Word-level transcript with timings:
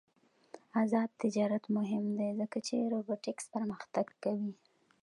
آزاد 0.81 1.09
تجارت 1.23 1.63
مهم 1.77 2.05
دی 2.17 2.29
ځکه 2.39 2.57
چې 2.67 2.89
روبوټکس 2.93 3.45
پرمختګ 3.55 4.07
کوي. 4.23 4.53